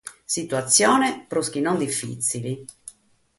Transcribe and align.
Situatzione 0.35 1.11
prus 1.29 1.51
chi 1.51 1.61
non 1.61 1.77
difìtzile. 1.77 2.53